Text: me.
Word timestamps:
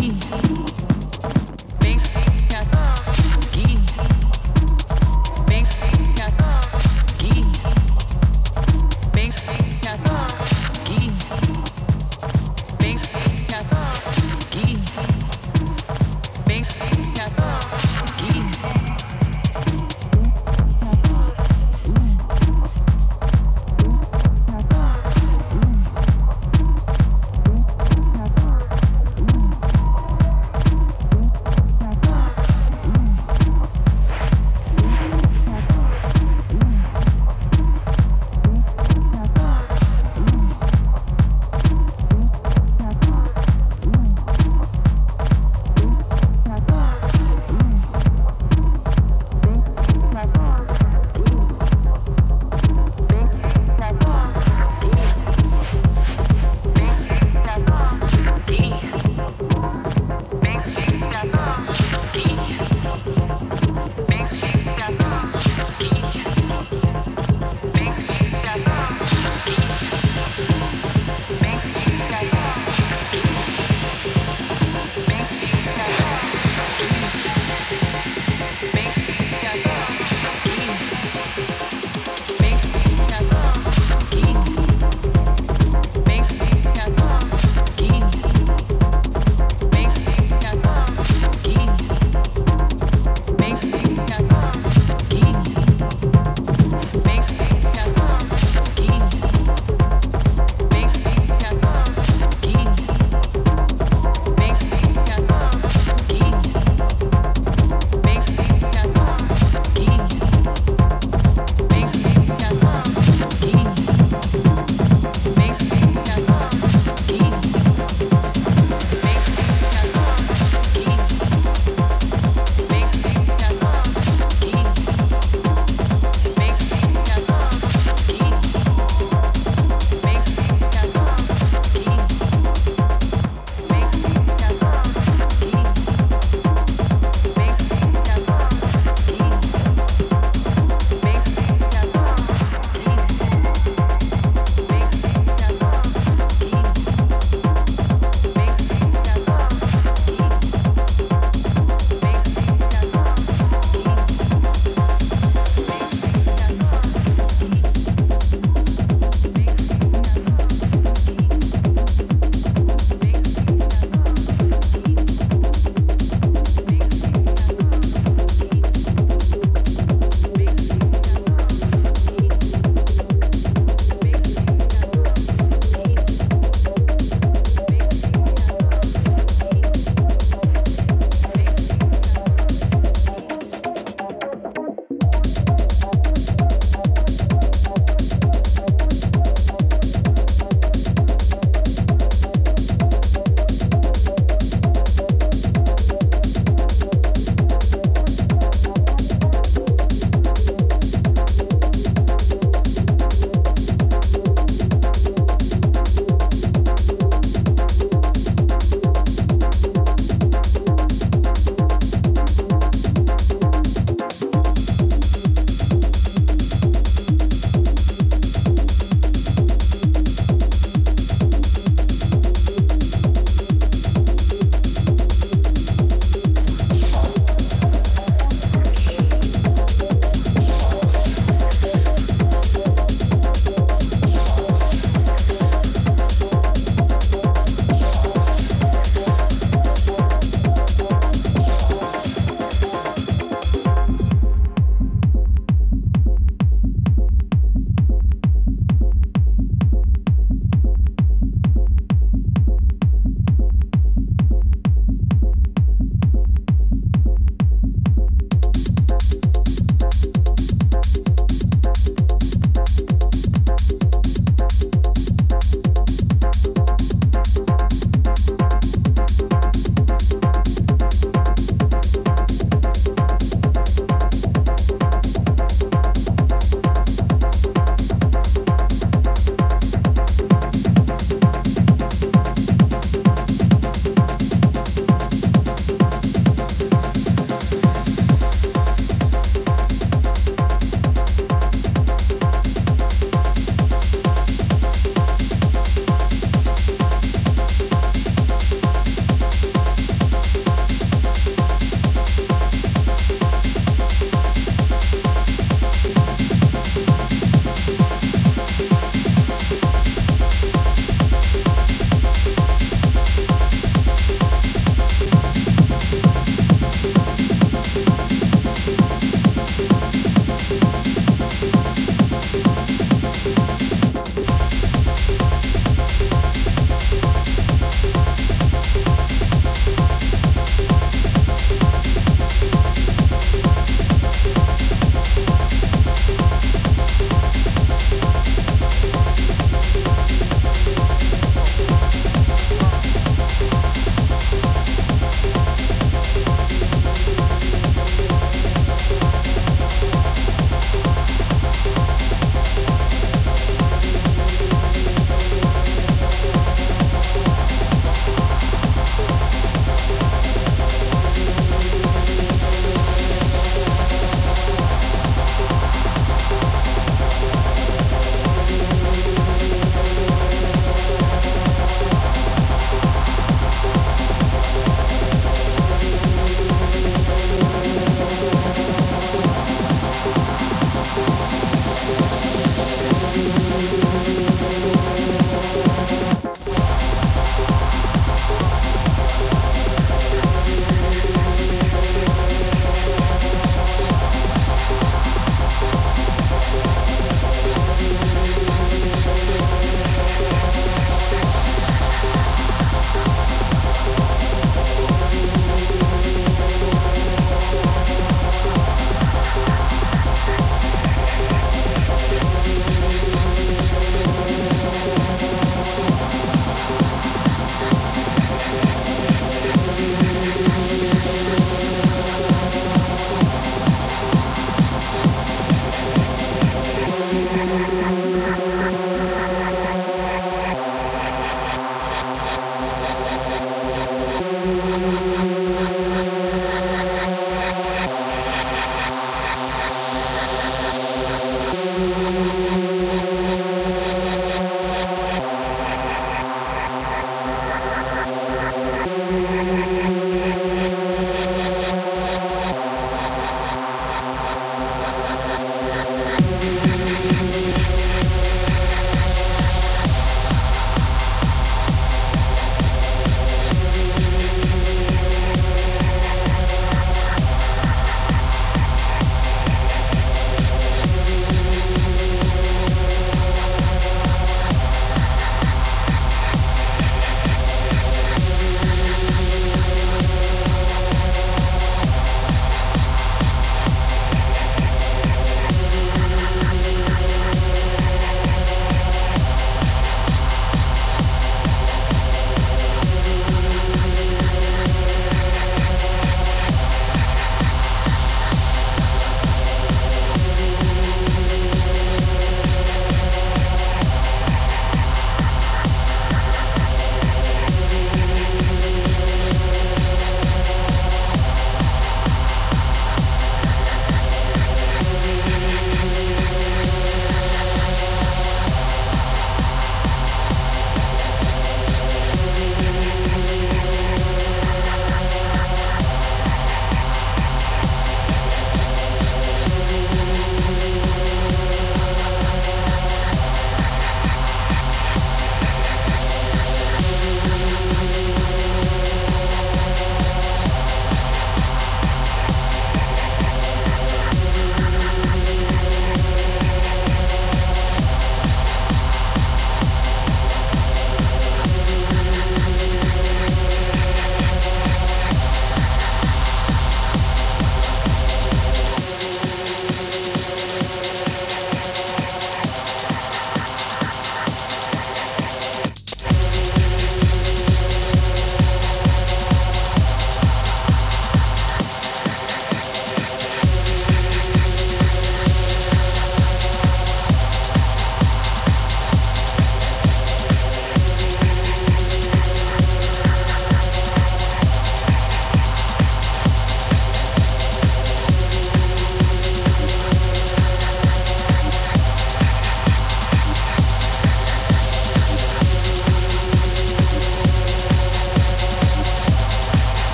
me. 0.00 0.49